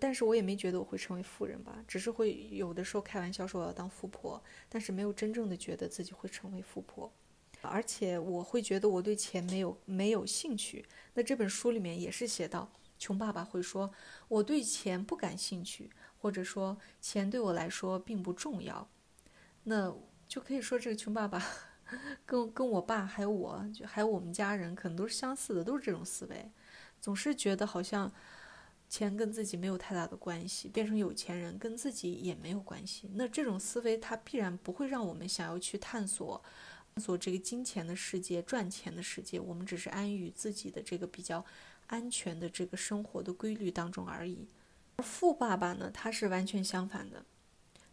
[0.00, 7.12] 但是我也没觉得我会成为富人吧，只是会有的时候开玩笑说我要当富婆，但是没有真正的觉得自己会成为富婆。
[7.60, 10.84] 而且我会觉得我对钱没有没有兴趣。
[11.14, 13.92] 那这本书里面也是写到，穷爸爸会说
[14.26, 18.88] 我对钱不感兴趣，或者说钱对我来说并不重要。
[19.64, 19.94] 那
[20.26, 21.40] 就可以说这个穷爸爸
[22.26, 26.50] 跟跟我爸还有我就还有我们家人可能都是相似的，都是这种思维，
[27.00, 28.12] 总是觉得好像
[28.92, 33.08] 钱跟自己没有太大的关系，变成有钱人跟自己也没有关系。
[33.14, 36.44] 那这种思维，它必然不会让我们想要去探索，
[36.94, 39.40] 探索这个金钱的世界、赚钱的世界。
[39.40, 41.42] 我们只是安于自己的这个比较
[41.86, 44.46] 安全的这个生活的规律当中而已。
[44.96, 47.24] 而富爸爸呢，他是完全相反的。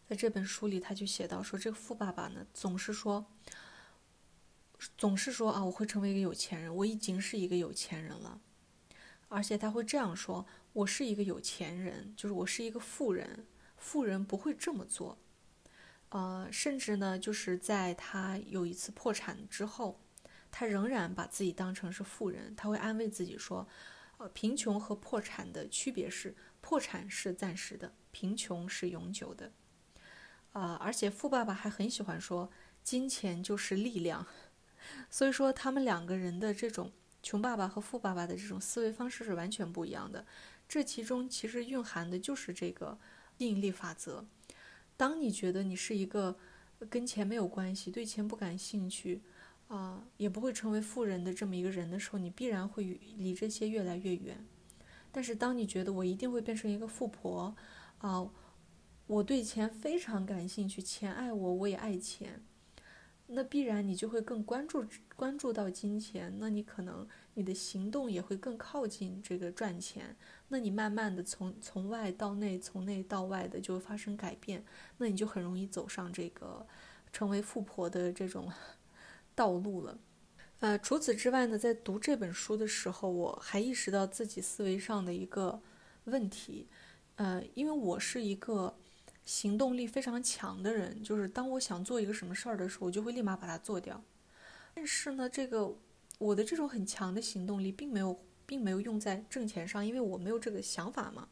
[0.05, 3.25] 在这本书里，他就写到说，这个富爸爸呢，总是说，
[4.97, 8.41] 总是说啊，我会成为一个有钱人，我已经是一个有钱人了。
[9.30, 13.46] 而且他会这样说：“我是一个有钱人，就是我是一个富人。
[13.78, 15.20] 富人不会这么做。”
[16.10, 20.02] 呃，甚至呢，就是在他有一次破产之后，
[20.50, 22.56] 他仍然把自己当成是富人。
[22.56, 23.68] 他会安慰自己说
[24.18, 29.52] ：“呃，贫穷和破产的区别是，破产是暂时的，贫穷是永久的。”
[30.54, 32.50] 啊，而且富爸爸还很喜欢说
[32.84, 34.26] ：“金钱就是力量。
[35.12, 36.92] ”所以说，他们两个人的这种。
[37.21, 40.25] 穷爸爸和富爸爸的这种思维方式是完全不一样的，
[40.67, 42.97] 这其中其实蕴含的就是这个
[43.38, 44.25] 吸引力法则。
[44.95, 46.38] 当你觉得你是一个
[46.89, 49.21] 跟钱没有关系、对钱不感兴趣
[49.67, 52.84] 啊，也不会成为富人的这么一个人的时候，你必然会
[53.17, 54.45] 离这些越来越远。
[55.12, 57.55] 但是当你觉得我一定会变成一个富婆
[57.99, 58.29] 啊，
[59.08, 62.43] 我对钱非常感兴趣，钱爱我，我也爱钱。
[63.32, 64.84] 那必然你就会更关注
[65.15, 70.15] 关注到金钱，那你可能你的行动也会更靠近这个赚钱。
[70.48, 74.65] 那你慢慢的从从外到内，从内到外的就发生改变，
[74.98, 76.65] 那你就很容易走上这个
[77.13, 78.52] 成为富婆的这种
[79.36, 80.00] 道路了。
[80.60, 85.62] 呃，除此之外呢，在读这本书的时候，我还意识到自己思维上的一个
[86.06, 86.68] 问题，
[87.18, 88.76] 呃，因为我是一个。
[89.30, 94.04] 行动力非常强的人，就是当我想做一个什么事儿的时候，我就会立马把它做掉。
[94.74, 95.78] 但是呢，这个
[96.18, 101.30] 我的这种很强的行动力，并没有，并没有用在挣钱上，因为我没有这个想法嘛。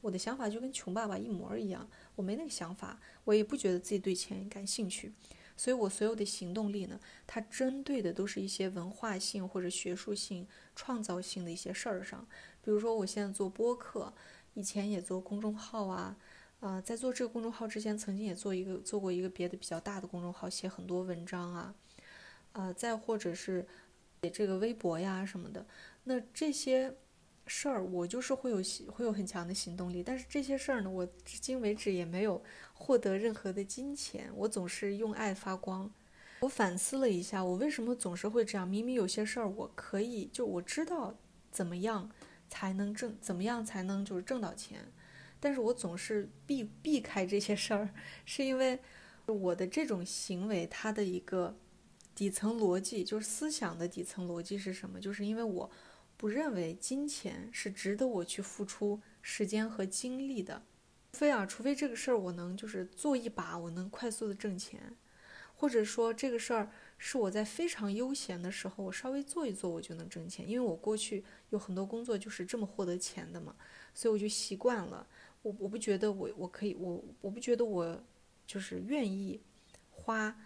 [0.00, 5.12] 我的想法就跟穷爸爸一模一样，我没那个想法，我也不觉得自己对钱感兴趣。
[5.56, 12.24] 所以我所有的行动力呢，它针对的都是一些文化性或者学术性、创造性的一些事儿上。
[12.62, 14.14] 比如说，我现在做播客，
[14.54, 16.16] 以前也做公众号啊。
[16.60, 21.74] 啊，在做这个公众号之前，曾经也做一个做过一个别的比较大的公众号，写很多文章啊，
[22.52, 23.66] 啊，再或者是
[24.22, 25.66] 写这个微博呀什么的。
[26.04, 26.94] 那这些
[27.46, 28.58] 事儿，我就是会有
[28.92, 30.02] 会有很强的行动力。
[30.02, 32.42] 但是这些事儿呢，我至今为止也没有
[32.74, 34.30] 获得任何的金钱。
[34.36, 35.90] 我总是用爱发光。
[36.40, 38.68] 我反思了一下，我为什么总是会这样？
[38.68, 41.14] 明明有些事儿我可以，就我知道
[41.50, 42.10] 怎么样
[42.50, 44.92] 才能挣，怎么样才能就是挣到钱。
[45.40, 47.88] 但是我总是避避开这些事儿，
[48.26, 48.78] 是因为
[49.26, 51.56] 我的这种行为，它的一个
[52.14, 55.00] 底层逻辑，就是思想的底层逻辑是什么？
[55.00, 55.70] 就是因为我
[56.16, 60.62] 不认为金钱是值得我去付出时间和精力的，
[61.14, 64.94] 非啊，除非这个事儿我能就是做一把，我能快速的挣钱，
[65.54, 73.56] 或者说这个事儿是我在非常悠闲的时候，我稍微做一做我就能挣钱，因为我过去有很多工作就是这么获得钱的嘛，
[73.94, 75.06] 所以我就习惯了。
[75.42, 78.04] 我我不觉得我我可以我我不觉得我
[78.46, 79.40] 就是愿意
[79.90, 80.36] 花，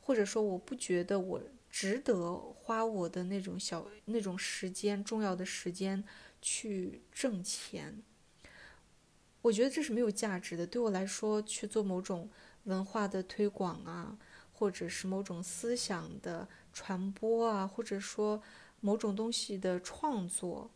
[0.00, 6.02] 或者说我不觉得我值得花我的那种小那种时间重要的时间
[6.42, 8.02] 去挣钱。
[9.42, 10.66] 我觉得这是没有价值的。
[10.66, 12.28] 对我来说，去做某种
[12.64, 14.18] 文化的推广啊，
[14.52, 18.42] 或者是某种思想的传播啊，或者说
[18.80, 20.70] 某种东西的创作。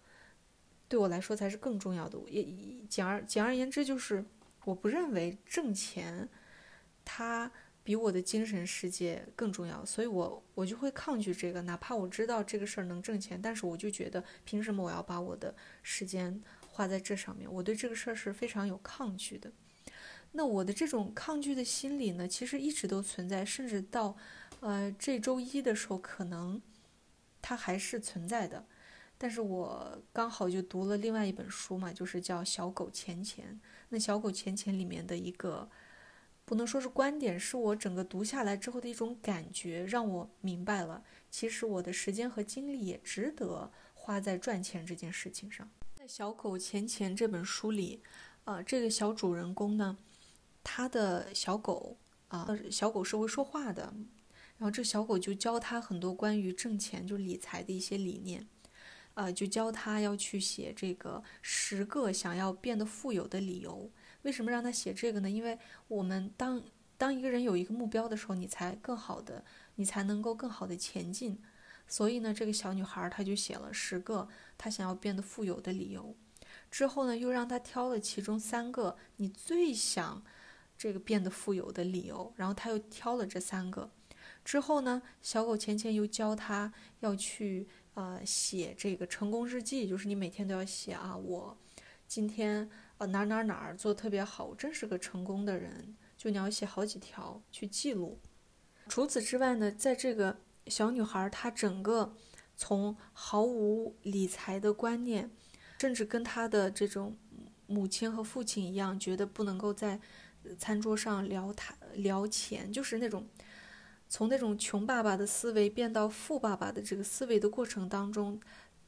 [0.95, 2.17] 对我来说才是更重要的。
[2.29, 2.47] 也
[2.89, 4.25] 简而简而言之，就是
[4.65, 6.29] 我不认为挣钱，
[7.05, 7.51] 它
[7.83, 9.85] 比我的精神世界更重要。
[9.85, 15.53] 所以我我就会抗拒这个，哪怕我知道这个事儿能挣钱，但是我就觉得凭什么我要把我的
[15.83, 17.53] 时间花在这上面？
[17.53, 19.51] 我对这个事儿是非常有抗拒的。
[20.31, 24.17] 那我的这种抗拒的心理呢，其实一直都存在，甚至到
[24.61, 26.63] 呃这周一的时候，可能
[27.43, 28.65] 它还是存在的。
[29.17, 33.59] 但是我刚好就读了另外一本书嘛，就是叫《小狗钱钱》。
[33.89, 35.71] 那《小狗钱钱》里面的一个，
[36.45, 45.71] 不能说是观点，是我整个读下来之后的一种感觉，让我明白了，其实我的时间和精力也值得花在赚钱这件事情上。
[45.95, 48.03] 在《小狗钱钱》这本书里，
[48.45, 49.97] 啊，这个小主人公呢，
[50.63, 51.97] 他的小狗
[52.29, 53.95] 啊，小狗是会说话的，
[54.59, 58.47] 然后这小狗就教他很多关于挣钱就理财的一些理念。
[59.15, 63.91] 呃，就教他要去写这个十个想要变得富有的理由。
[64.23, 65.31] 为什么让他写这个呢？
[65.31, 66.63] 因为我们当
[66.97, 69.45] 当一个人有一个目标的时候，你才更好的，
[69.77, 71.41] 你才能够更好的前进。
[71.87, 76.17] 所以呢，这个小女孩她就写了十个她想要变得富有的理由。
[76.71, 80.25] 之后呢，又让他挑了其中三个你最想
[80.77, 83.91] 这个变得富有的理由，然后他又挑了这三个。
[84.45, 91.57] 之后呢，小狗钱钱又教他要去呃写这个成功日记，就是你每天都要写啊，我
[92.07, 98.19] 今天呃哪哪哪儿做特别好，我真是个成功的人，就你要写好几条去记录。
[98.89, 102.15] 除此之外呢，在这个小女孩她整个
[102.57, 105.31] 从毫无理财的观念。
[105.81, 107.15] 甚至跟她的这种
[107.67, 110.01] 母亲和父亲一样，觉得不能够在
[110.57, 113.27] 餐桌上聊谈聊钱，就是那种
[114.09, 118.41] 从那种穷爸爸的思维变到富爸爸的这个思维的过程当中，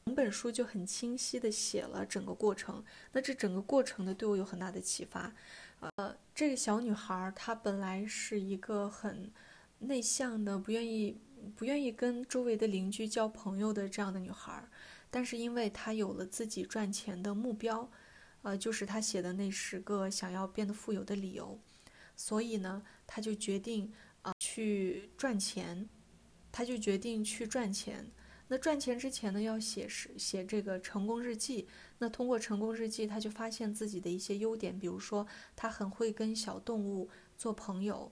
[0.05, 2.83] 整本书就很清晰的写了整个过程。
[3.11, 5.33] 那这整个过程呢，对我有很大的启发。
[5.79, 9.31] 呃，这个小女孩她本来是一个很
[9.79, 11.19] 内向的，不愿意
[11.55, 14.67] 不愿意跟周围的邻居交朋友的这样的女孩。
[15.11, 17.89] 但是因为她有了自己赚钱的目标，
[18.41, 21.59] 呃，就是她写的那十个想要变得富有的理由，
[22.15, 23.93] 所以呢，她就决定
[24.57, 25.87] 去赚钱，
[26.51, 28.11] 他就决定去赚钱。
[28.47, 31.67] 那赚钱之前呢，要写是写这个成功日记。
[31.99, 38.11] 那通过成功日记，他就发现自己的一些优点，比如说他很会跟小动物做朋友。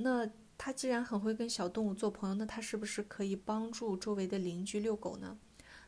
[0.00, 5.38] 那他既然很会跟小动物做朋友，那他是不是可以帮助周围的邻居遛狗呢？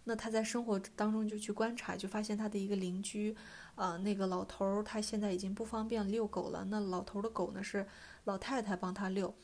[0.04, 3.36] 那他在生活当中就去观察，就发现他的一个邻居，
[3.74, 6.64] 呃，那个老头儿，他现在已经不方便遛狗了。
[6.70, 7.86] 那老头的狗呢是
[8.24, 9.34] 老太太帮他遛，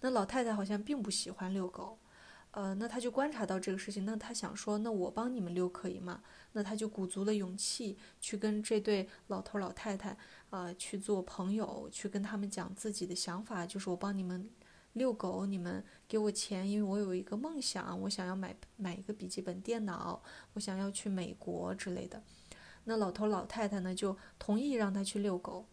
[0.00, 1.98] 那老太太好像并不喜欢遛狗，
[2.52, 6.22] 呃，那他就观察到这个事情，那他想说，那我帮你们遛可以吗？
[6.52, 10.16] 那他就鼓足了勇气去跟这对老头老太太，
[10.50, 14.50] 呃，去做朋友，去跟他们讲自己的想法，就是我帮你们。
[14.94, 20.20] 遛狗，你们给我钱，因为我有一个梦想，我想要买买一个笔记本电脑，
[20.54, 22.20] 我想要去美国之类的。
[22.82, 25.64] 那老头老太太呢，就同意让他去遛狗。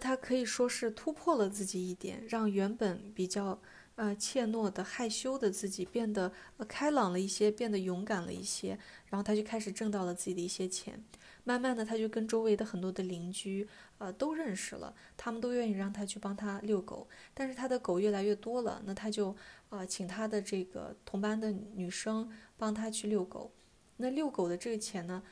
[0.00, 3.60] 他可以说是突破了自己一点，让原本比较
[3.96, 6.32] 呃怯懦的、害羞的自己变得
[6.66, 8.78] 开朗了一些，变得勇敢了一些。
[9.06, 11.04] 然后他就开始挣到了自己的一些钱。
[11.44, 13.66] 慢慢的，他就跟周围的很多的邻居，
[13.98, 17.08] 呃，都认识了，他们都愿意让他去帮他遛狗。
[17.32, 19.34] 但是他的狗越来越多了，那他就，
[19.70, 23.50] 呃，请他的这个同班的女生帮他去遛狗。
[23.96, 25.22] 那遛狗的这个钱呢，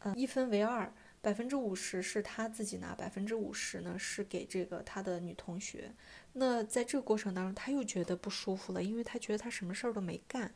[0.00, 5.94] 呃，一分为二，百分之五十是他自己拿，百分之五十呢是给这个他的女同学。
[6.34, 10.52] 那在这个过程当中，他又觉得不舒服了，因为他觉得他什么事儿都没干。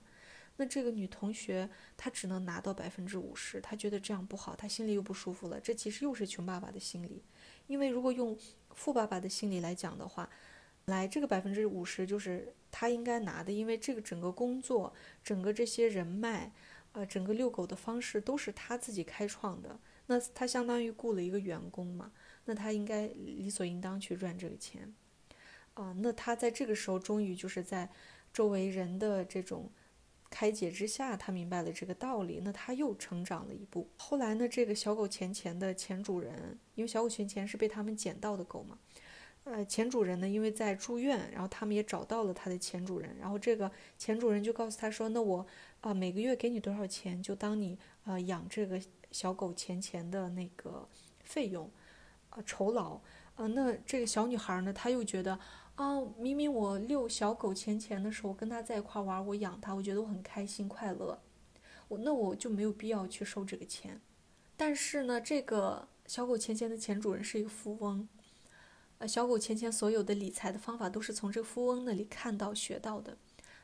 [0.57, 5.61] 那这个女同学她只能拿到百分之五十，她觉得这样不好，她心里又不舒服了。
[5.61, 7.23] 这其实又是穷爸爸的心理，
[7.67, 8.37] 因为如果用
[8.75, 10.31] 富爸爸的心理来讲的话，
[10.87, 16.51] 来这个百分之五十就是他应该拿的，因为这个整个工作、整个这些人脉，
[16.93, 19.79] 呃，整个遛狗的方式都是他自己开创的。
[20.07, 22.13] 那他相当于雇了一个员工嘛，
[22.45, 24.95] 那他应该理所应当去赚这个钱。
[25.75, 27.91] 啊，那他在这个时候终于就是在
[28.33, 29.71] 周围人的这种。
[30.29, 33.89] 开解之下，他明白了这个道理，那他又成长了一步。
[33.97, 38.77] 后来呢，这个小狗钱钱的前主人，因为小狗钱钱是被他们捡到的狗嘛，
[39.45, 45.47] 呃，前主人呢，因为在住院，然后他们也找到了他的前主人，然后这个前主人就告诉他说：“那我
[45.81, 50.89] 啊，每个月给你多少钱，就当你呃养这个小狗钱钱的那个
[51.25, 51.71] 费用，
[52.31, 53.01] 呃，酬劳。”
[53.37, 55.39] 啊，那这个小女孩呢，她又觉得。
[55.77, 61.21] 啊，明明我遛小狗钱钱的时候跟它在一块玩，我养它，我觉得我很开心快乐，
[61.89, 64.01] 我那我就没有必要去收这个钱。
[64.57, 68.09] 但是呢，这个小狗钱钱的前主人是一个富翁，
[68.97, 73.19] 呃，小狗钱钱所有的理财的方法都是从这个富翁那里看到学到的。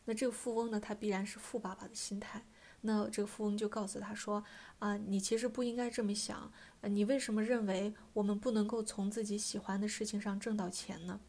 [0.05, 2.45] 那这个富翁呢，他必然是富爸爸的心态。
[2.83, 4.45] 那这个富翁就告诉他说
[4.79, 11.21] ：“啊，你其实不应该这么想，你为什么认为我们不能够从自己喜欢的事情上挣到钱呢？”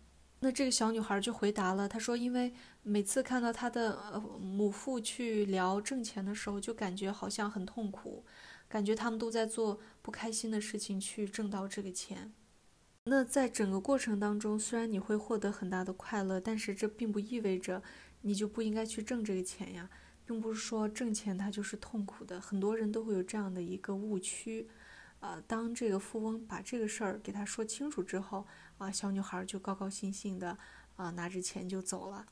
[0.42, 8.26] 那这个小女孩就回答了，她说：“因为每次看到她的母父去聊挣钱的时候，就感觉好像很痛苦，
[8.68, 12.34] 感觉他们都在做不开心的事情去挣到这个钱。
[13.06, 17.82] 那在整个过程当中，虽然你会获得很大的快乐，但是这并不意味着
[18.22, 19.90] 你就不应该去挣这个钱呀，
[20.26, 22.40] 并不是说挣钱它就是痛苦的。
[22.40, 24.68] 很多人都会有这样的一个误区。
[25.20, 28.46] 呃，当这个富翁把这个事儿给他说清楚之后。”
[28.80, 30.58] 啊，小女孩就高高兴兴的
[30.98, 32.26] 啊，拿着钱就走了。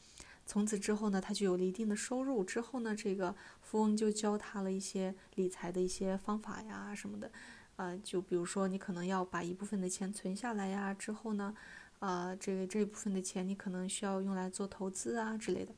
[0.45, 2.43] 从此之后呢，她就有了一定的收入。
[2.43, 7.31] 之后呢，这个富翁就教她了一些理财的一些方法呀什么的。
[7.77, 10.93] 呃，就比如说，你可能要把一部分的钱存下来呀。
[10.93, 11.55] 之后呢，
[11.99, 15.73] 呃，这个这一部分的钱你可能需要用来做投资啊之类的。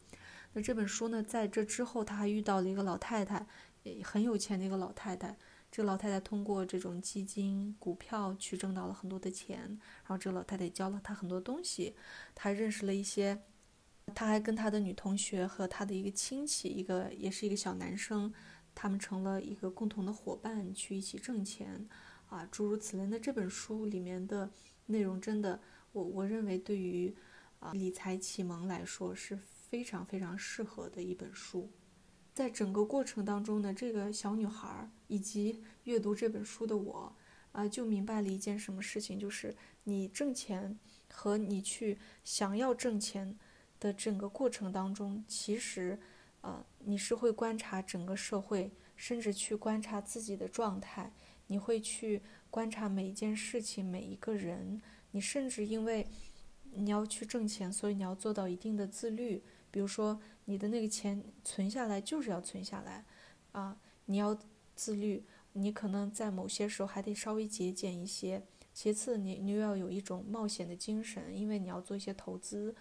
[0.54, 3.46] 那这本书呢，在这之后，他还遇到了一个老太太，
[3.84, 5.36] 也很有钱的一个老太太，
[5.72, 11.96] 这个老太太通过这种基金、股票去挣到了很多的钱，然后这个老太太教了他很多东西，
[12.36, 13.42] 他认识了一些，
[14.14, 18.32] 他还跟他的女同学和他的一个亲戚，一个也是一个小男生，
[18.76, 21.88] 他们成了一个共同的伙伴，去一起挣钱，
[22.30, 23.08] 啊，诸如此类。
[23.08, 24.52] 那这本书里面的
[24.86, 25.60] 内容真的，
[25.94, 27.16] 我我认为对于
[27.60, 29.36] 啊理财启蒙来说是
[29.74, 31.68] 非常非常适合的一本书。
[32.32, 37.16] 在整个过程当中呢，这个小女孩以及阅读这本书的我，
[37.54, 39.56] 啊，就明白了一件什么事情，就是
[39.86, 40.78] 你挣钱
[41.10, 43.36] 和你去想要挣钱
[43.80, 46.00] 的整个过程当中，其实，
[46.42, 51.12] 呃，你是会观察整个社会，甚至去观察自己的状态，
[51.48, 52.22] 你会去
[52.52, 56.08] 观察每一件事情、每一个人，你甚至因为
[56.74, 59.44] 你要去挣钱，所以你要做到一定的自律。
[59.74, 63.04] 比如说，你的那个钱存下来就是要存下来，
[63.54, 64.38] 啊，你要
[64.76, 68.44] 自律，你可能在某些时候还得稍微节俭一些。
[68.72, 72.76] 其次，你你又要有一种冒险的精神，因为你要做一些投资，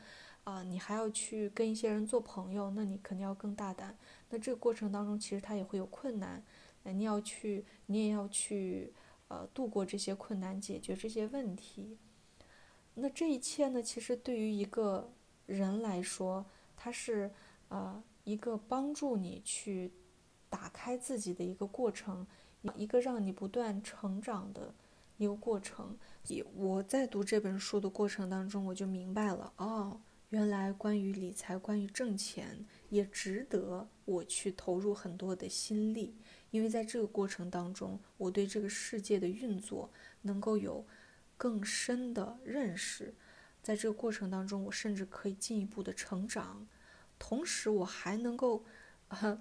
[0.44, 3.96] 啊，你还要去跟一些人做朋友，那你肯定要更大胆。
[4.28, 6.44] 那这个过程当中，其实它也会有困难，
[6.82, 8.92] 那你要去，你也要去，
[9.28, 11.96] 呃，度过这些困难，解决这些问题。
[12.94, 15.10] 那这一切呢，其实对于一个
[15.46, 16.44] 人来说，
[16.82, 17.30] 它是
[17.68, 19.92] 呃一个帮助你去
[20.50, 22.26] 打开自己的一个过程，
[22.74, 24.74] 一个让你不断成长的
[25.16, 25.96] 一个过程。
[26.56, 36.16] 我在读这本书的过程当中，我就明白了，哦，原来关于理财、关于挣钱，也值得我去投入很多的心力，
[36.50, 39.88] 因为在这个过程当中，我对这个世界的运作
[40.22, 40.84] 能够有
[41.36, 43.14] 更深的认识。
[43.62, 46.66] 在这个过程当中，我甚至可以进一步的成长，
[47.16, 48.64] 同时我还能够，
[49.06, 49.40] 啊，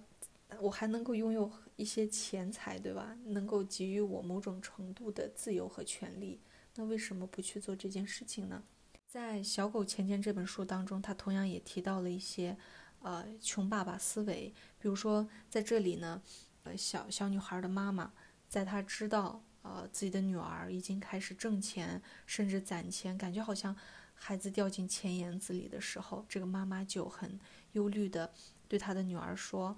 [0.60, 3.18] 我还能够拥有一些钱财，对吧？
[3.26, 6.40] 能够给予我某种程度的自由和权利。
[6.76, 8.64] 那为什么不去做这件事情呢？
[9.08, 12.56] 在《小狗钱钱》这本书当中，他同样也提到了一些，
[13.00, 14.54] 呃，穷爸爸思维。
[14.78, 16.22] 比如说，在这里呢，
[16.64, 18.14] 呃，小小女孩的妈妈，
[18.48, 23.76] 在她知道，呃，自己的女儿已经开始挣钱，甚至攒钱，感觉好像。
[24.24, 27.40] 孩子掉进钱眼子里的时候，这个妈妈就很
[27.72, 28.32] 忧虑的
[28.68, 29.76] 对她的女儿说：“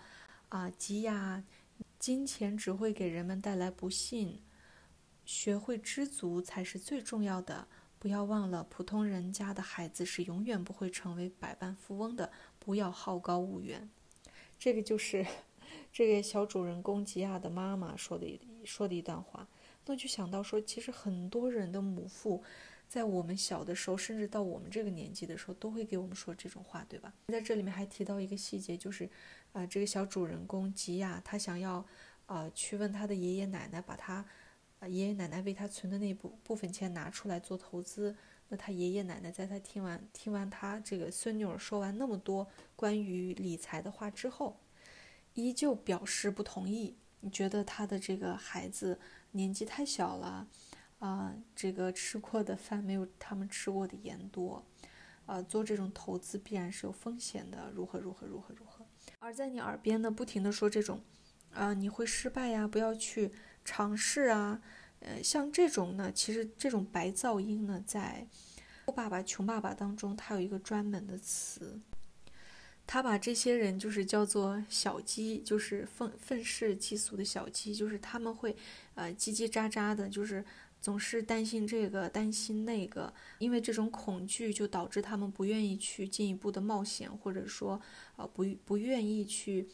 [0.50, 1.42] 啊，吉亚，
[1.98, 4.42] 金钱只会给人们带来不幸，
[5.26, 7.70] 学会知足才是最重要的。
[7.98, 12.30] 不要忘了，普通人家的孩子是永远不会成为百万富翁的。
[12.60, 13.90] 不要好高骛远。”
[14.60, 15.26] 这个就是
[15.94, 19.48] 这个小主人公吉亚的妈妈说的说的一段话。
[19.86, 22.44] 那就想到说，其实很多人的母父。
[22.94, 27.12] 在我们小的时候，甚至到我们这个年纪的时候，都会给我们说这种话，对吧？
[27.30, 29.10] 在这里面还提到一个细节，就是，
[29.54, 31.84] 呃，这个小主人公吉亚，他想要，
[32.28, 34.24] 呃，去问他的爷爷奶奶，把他，
[34.82, 38.16] 爷爷奶奶为他存的那部部分钱拿出来做投资。
[38.50, 44.60] 那他爷爷奶奶在他听完听完他这个孙女儿说完那么多关于理财的话之后，
[45.34, 46.96] 依旧表示不同意。
[47.22, 49.00] 你觉得他的这个孩子
[49.32, 50.48] 年纪太小了？
[51.04, 54.66] 啊，这个吃过的饭没有他们吃过的盐多，
[55.26, 58.86] 啊，做这种投资必然是有风险的，如何如何如何如何。
[59.20, 61.04] 而在你耳边呢，不停的说这种，
[61.52, 63.34] 啊，你会失败呀，不要去
[63.66, 64.62] 尝试啊，
[65.02, 68.26] 呃，像这种呢，其实这种白噪音呢，在
[68.86, 71.82] 《富爸爸穷爸爸》当中，它有一个专门的词，
[72.88, 78.56] 他把这些人就是叫做小鸡，就是愤愤世嫉俗的小鸡，就是他们会，
[78.96, 80.46] 呃，叽叽喳喳的，就是。
[80.84, 87.82] 总是担心这个，担心那个，因为这种恐惧就导致他们不愿意去进一步的冒险，或者说，
[88.18, 89.70] 呃，不不愿意去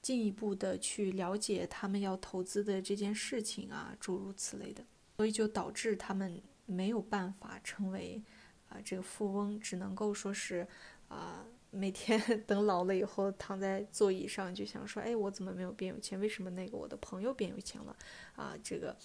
[0.00, 4.84] 进一步的去了解他们要投资的这件事情啊，诸如此类的，
[5.16, 8.22] 所以就导致他们没有办法成为
[8.68, 10.64] 啊这个富翁，只能够说是
[11.08, 16.20] 啊每天 等老了以后躺在座椅上就想说，哎，我怎么没有变有钱？
[16.20, 17.96] 为什么那个我的朋友变有钱了？
[18.36, 18.96] 啊，这个。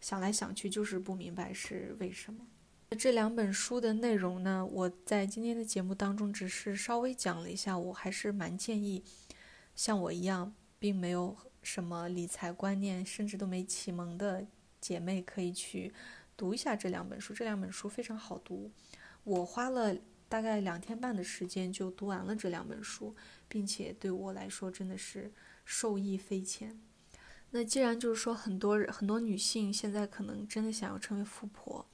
[0.00, 2.46] 想来想去，就是不明白是为什么。
[2.98, 7.78] 这两本书的内容呢，我在今天的节目当中只是稍微讲了一下。
[7.78, 9.04] 我还是蛮建议，
[9.76, 14.46] 像我一样并没有什么理财观念，甚至都没启蒙的
[14.80, 15.92] 姐妹，可以去
[16.34, 17.34] 读一下这两本书。
[17.34, 18.70] 这两本书非常好读，
[19.24, 19.94] 我花了
[20.26, 23.14] 大概两天半的时间就读完了这两本书，
[23.48, 25.30] 并且对我来说真的是
[25.66, 26.80] 受益匪浅。
[27.50, 31.86] 那既然就是说很多很多女性现在可能真的想要成为富婆，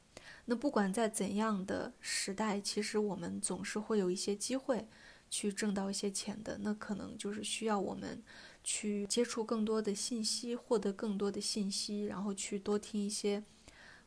[0.46, 4.86] 那不管在怎样的时代，其实我们总是会有一些机会
[5.30, 6.59] 去挣到一些钱的。
[6.62, 8.22] 那可能就是需要我们
[8.62, 13.42] 去接触更多的信息，获得更多的信息，然后去多听一些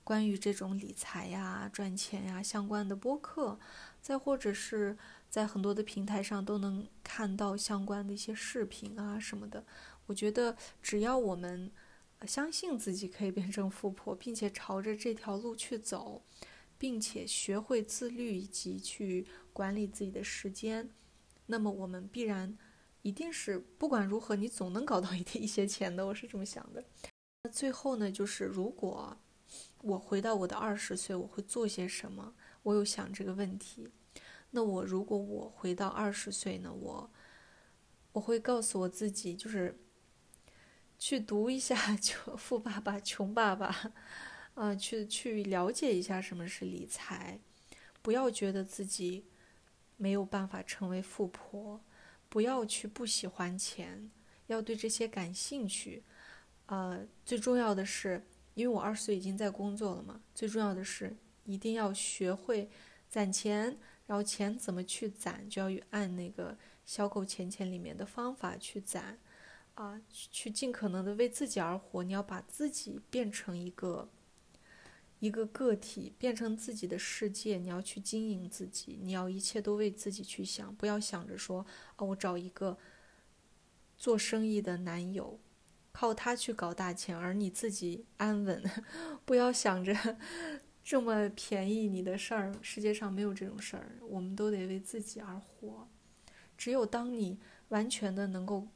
[0.04, 3.58] 关于这种理财呀、赚钱呀相关的播客，
[4.02, 4.98] 再或者是
[5.30, 9.66] 在很多的平台上都能看到相关的一些视频啊什么的。
[10.06, 11.72] 我觉得只要我们
[12.26, 16.22] 相信自己可以变成富婆，并且朝着这条路去走，
[16.78, 20.90] 并且学会自律以及去管理自己的时间，
[21.46, 22.58] 那么我们必然。
[23.04, 26.84] 一定是不管如何，你总能搞到一点一些钱的，我是这么想的。
[27.44, 29.16] 那最后呢，就是如果
[29.82, 32.34] 我回到我的二十岁，我会做些什么？
[32.64, 33.88] 我有想这个问题。
[34.58, 37.12] 那我如果我回到二十岁呢，我
[38.14, 39.80] 我会告诉我自己，就是
[40.97, 43.72] 去读一下《穷富爸爸穷爸爸》，
[44.55, 47.39] 啊，去去了解一下什么是理财，
[48.01, 49.28] 不要觉得自己
[49.95, 51.80] 没有办法成为富婆。
[52.28, 54.10] 不要去不喜欢钱，
[54.47, 56.03] 要对这些感兴趣。
[56.66, 62.72] 呃，最重要的是，因为我二十岁已经在工作了嘛，最重要的是一定要学会
[63.08, 63.78] 攒钱，
[64.08, 69.20] 然后钱怎么去攒，就要按那个小狗钱钱里面的方法去攒，
[69.76, 72.03] 啊，去尽可能的为自己而活。
[72.03, 74.10] 你要把自己变成一个。
[75.20, 82.78] 一个个体变成自己的世界，你要去经营自己，你要一切都为自己去想，不要想着说啊，我找一个
[83.97, 85.39] 做生意的男友，
[85.91, 88.64] 靠他去搞大钱，而你自己安稳。
[89.26, 89.91] 不要想着
[90.88, 95.86] 这么便宜你的事儿，世界上没有这种事儿，我们都得为自己而活。
[96.58, 98.70] 只有当你完全的能够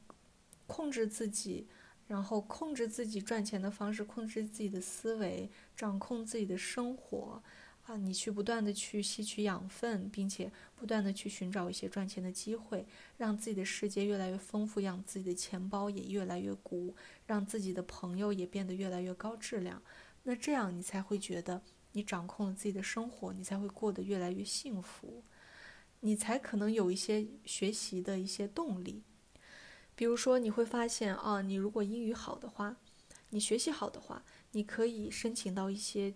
[0.68, 1.70] 控制自己。
[2.08, 7.42] 然后控制自己赚钱的方式，控制自己的思维，掌控自己的生活，
[7.86, 12.86] 啊，你去不断的去吸取养分，并且不断的去寻找一些赚钱的机会，
[13.16, 16.94] 让自己的世界越来越丰富，让自己的钱包也越来越鼓，
[17.28, 19.82] 让自己的朋友也变得越来越高质量。
[20.24, 21.62] 那这样你才会觉得
[21.94, 25.24] 你掌控了自己的生活，你才会过得越来越幸福，
[26.00, 29.04] 你才可能有一些学习的一些动力。
[29.96, 32.78] 比如说，你会发现啊，你如果英语好的话，
[33.30, 36.14] 你学习好的话，你可以申请到一些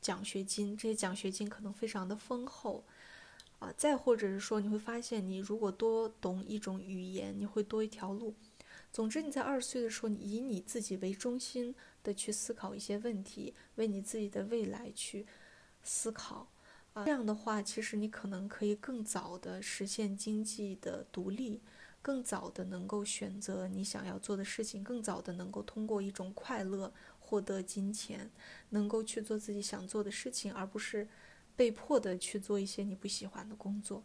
[0.00, 2.84] 奖学金，这些奖学金可能非常的丰厚，
[3.58, 8.34] 啊，再或者是说，你会发现你如果多懂一种语言，你会多一条路。
[8.90, 15.26] 总之，你在二十岁的时候，你以你自己为中心的去思考一些问题，为你自己的未来去
[15.82, 16.48] 思考，
[16.94, 21.60] 啊，这样的话，其实你可能可以更早的实现经济的独立。
[22.04, 28.28] 更早的能够选择你想要做的事情，更早的能够通过一种快乐获得金钱，
[28.70, 31.06] 能够去做自己想做的事情，而不是
[31.54, 34.02] 被迫的去做一些你不喜欢的工作。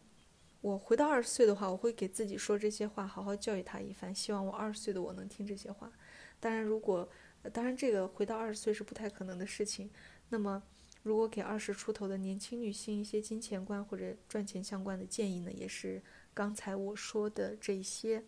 [0.62, 5.92] 我回到二十岁的话，我会给自己说这些话，好好教育他一番，希望我二十岁的我能听这些话。
[6.40, 7.10] 当然，如果
[7.50, 9.90] 当然这个回到二十岁是不太可能的事情，
[10.30, 10.62] 那么
[11.04, 16.02] 如果给二十出头的年轻女性一些金钱观或者赚钱相关的建议呢，也是。
[16.34, 18.24] 刚才我说的这些，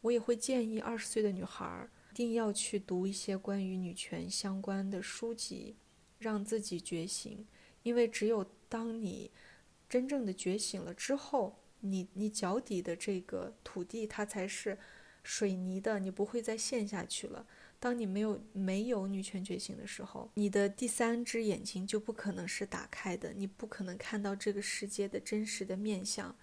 [0.00, 5.76] 我也会建议二十岁的女孩儿一定要去读一些关于女权相关的书籍，
[6.18, 7.46] 让自己觉醒。
[7.82, 9.30] 因为只有当你
[9.86, 14.78] 真正的觉醒了之后，你你脚底的这个土地它才是
[15.22, 17.46] 水泥的，你不会再陷下去了。
[17.86, 26.34] 当你没有没有女权觉醒的时候，你的第三只眼睛就不可能是打开的，你不可能看到这个世界的真实的面相。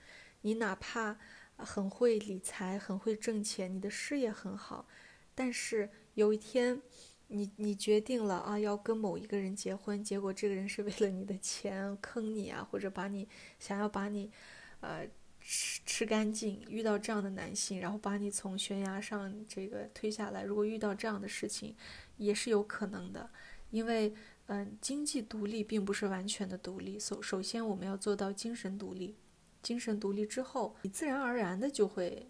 [0.44, 1.20] 你哪怕
[1.58, 4.88] 很会理财，很会挣钱，你的事业很好，
[5.36, 6.82] 但是有一天，
[7.28, 13.28] 你你决定了啊要跟某一个人结婚，结果这个人是为了你的钱坑你啊，或者把你
[13.60, 14.32] 想要把你，
[14.80, 15.06] 呃
[15.44, 16.66] 吃吃干净。
[16.68, 20.44] 遇到这样的男性，然后把你从悬崖上这个推下来。
[20.44, 21.76] 如果遇到这样的事情，
[22.18, 23.30] 也是有可能的，
[23.70, 24.14] 因为
[24.48, 27.00] 嗯，经济独立并不是完全的独立。
[27.00, 29.16] 首首先，我们要做到精神独立。
[29.62, 32.28] 精神独立之后，你自然而然的就会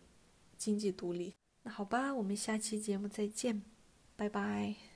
[0.57, 1.33] 经济独立。
[1.63, 3.63] 那好吧，我们下期节目再见，
[4.15, 4.92] 拜拜。